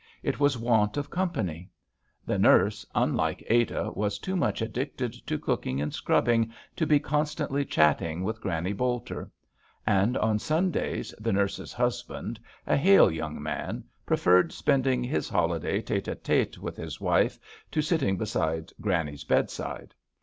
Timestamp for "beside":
18.17-18.73